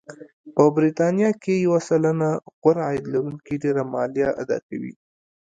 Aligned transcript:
په 0.55 0.63
بریتانیا 0.75 1.29
کې 1.41 1.53
یو 1.65 1.75
سلنه 1.87 2.29
غوره 2.61 2.81
عاید 2.87 3.05
لرونکي 3.13 3.53
ډېره 3.63 3.81
مالیه 3.93 4.29
اداکوي 4.41 4.93